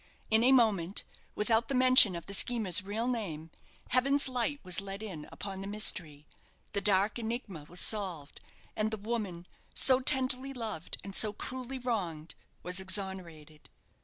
[0.31, 1.03] In a moment,
[1.35, 3.51] without the mention of the schemer's real name,
[3.89, 6.25] Heaven's light was let in upon the mystery;
[6.73, 8.41] the dark enigma was solved,
[8.75, 9.45] and the woman,
[9.75, 12.33] so tenderly loved and so cruelly wronged,
[12.63, 13.69] was exonerated.